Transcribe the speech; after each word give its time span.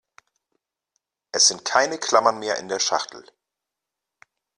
Es 1.31 1.47
sind 1.47 1.63
keine 1.63 1.99
Klammern 1.99 2.39
mehr 2.39 2.57
in 2.57 2.67
der 2.67 2.79
Schachtel. 2.79 3.23